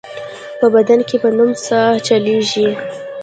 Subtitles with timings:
[0.59, 2.69] په بدن کې به نوې ساه چلېږي.